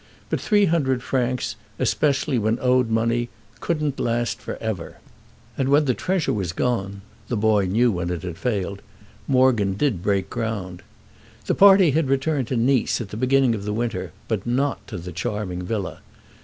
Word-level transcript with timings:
But 0.31 0.41
three 0.41 0.65
hundred 0.65 1.03
francs, 1.03 1.55
especially 1.77 2.39
when 2.39 2.55
one 2.57 2.65
owed 2.67 2.89
money, 2.89 3.29
couldn't 3.59 3.99
last 3.99 4.39
for 4.39 4.57
ever; 4.57 4.97
and 5.55 5.69
when 5.69 5.85
the 5.85 5.93
treasure 5.93 6.33
was 6.33 6.53
gone—the 6.53 7.37
boy 7.37 7.67
knew 7.67 7.91
when 7.91 8.09
it 8.09 8.23
had 8.23 8.39
failed—Morgan 8.39 9.75
did 9.75 10.01
break 10.01 10.27
ground. 10.27 10.81
The 11.45 11.53
party 11.53 11.91
had 11.91 12.09
returned 12.09 12.47
to 12.47 12.57
Nice 12.57 12.99
at 12.99 13.09
the 13.09 13.15
beginning 13.15 13.53
of 13.53 13.63
the 13.63 13.73
winter, 13.73 14.11
but 14.27 14.47
not 14.47 14.87
to 14.87 14.97
the 14.97 15.11
charming 15.11 15.61
villa. 15.61 15.99